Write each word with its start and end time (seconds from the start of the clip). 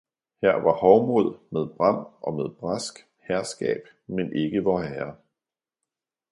Her 0.41 0.55
var 0.63 0.73
Hovmod 0.73 1.37
med 1.51 1.65
Bram 1.75 2.07
og 2.21 2.33
med 2.33 2.49
Brask, 2.49 2.99
Herskab, 3.19 3.85
men 4.07 4.33
ikke 4.33 4.63
Vor 4.63 4.81
Herre! 4.81 5.15